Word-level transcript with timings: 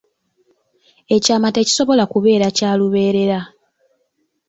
Ekyama 1.15 1.49
tekisobola 1.55 2.03
kubeera 2.13 2.47
kya 2.57 2.71
lubeerera. 2.79 3.39